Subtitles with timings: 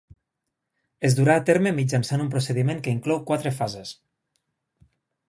[1.09, 3.93] Es durà a terme mitjançant un procediment que inclou quatre fases.